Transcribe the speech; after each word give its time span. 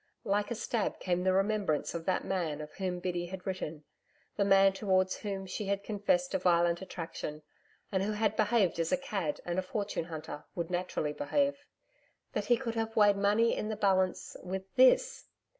Like 0.23 0.49
a 0.49 0.55
stab 0.55 0.99
came 0.99 1.23
the 1.23 1.31
remembrance 1.31 1.93
of 1.93 2.05
that 2.07 2.25
man 2.25 2.59
of 2.59 2.73
whom 2.73 2.97
Biddy 2.97 3.27
had 3.27 3.45
written 3.45 3.83
the 4.35 4.43
man 4.43 4.73
towards 4.73 5.17
whom 5.17 5.45
she 5.45 5.65
had 5.67 5.83
confessed 5.83 6.33
a 6.33 6.39
violent 6.39 6.81
attraction 6.81 7.43
and 7.91 8.01
who 8.01 8.13
had 8.13 8.35
behaved 8.35 8.79
as 8.79 8.91
a 8.91 8.97
cad 8.97 9.41
and 9.45 9.59
a 9.59 9.61
fortune 9.61 10.05
hunter 10.05 10.43
would 10.55 10.71
naturally 10.71 11.13
behave. 11.13 11.67
That 12.33 12.45
he 12.45 12.57
could 12.57 12.73
have 12.73 12.95
weighed 12.95 13.15
money 13.15 13.55
in 13.55 13.69
the 13.69 13.75
balance 13.75 14.35
with 14.41 14.73
THIS! 14.75 15.25